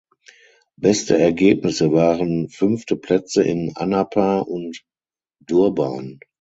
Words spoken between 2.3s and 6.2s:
fünfte Plätze in Anapa und Durban.